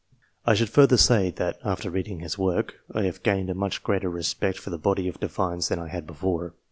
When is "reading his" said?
1.91-2.35